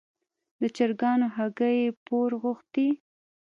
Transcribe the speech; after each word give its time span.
د 0.59 0.61
چرګانو 0.75 1.27
هګۍ 1.35 1.75
یې 1.83 1.91
پور 2.05 2.29
غوښتې. 2.41 2.87